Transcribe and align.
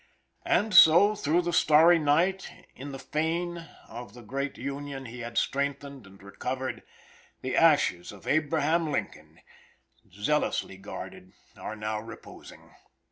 And 0.47 0.73
so 0.73 1.13
through 1.13 1.43
the 1.43 1.53
starry 1.53 1.99
night, 1.99 2.51
in 2.73 2.91
the 2.91 2.97
fane 2.97 3.69
of 3.87 4.15
the 4.15 4.23
great 4.23 4.57
Union 4.57 5.05
he 5.05 5.19
had 5.19 5.37
strengthened 5.37 6.07
and 6.07 6.23
recovered, 6.23 6.81
the 7.43 7.55
ashes 7.55 8.11
of 8.11 8.25
Abraham 8.25 8.91
Lincoln, 8.91 9.41
zealously 10.11 10.77
guarded, 10.77 11.33
are 11.55 11.75
now 11.75 11.99
reposing. 11.99 12.71